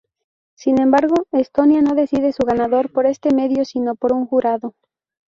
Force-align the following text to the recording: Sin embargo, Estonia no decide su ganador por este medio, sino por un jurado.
Sin 0.55 0.81
embargo, 0.81 1.27
Estonia 1.31 1.83
no 1.83 1.93
decide 1.93 2.33
su 2.33 2.41
ganador 2.43 2.91
por 2.91 3.05
este 3.05 3.31
medio, 3.35 3.65
sino 3.65 3.93
por 3.93 4.13
un 4.13 4.25
jurado. 4.25 4.73